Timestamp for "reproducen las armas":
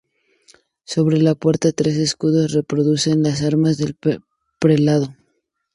2.53-3.77